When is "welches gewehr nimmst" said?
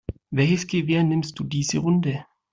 0.31-1.37